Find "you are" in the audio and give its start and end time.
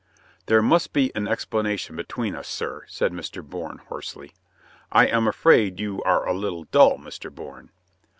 5.79-6.27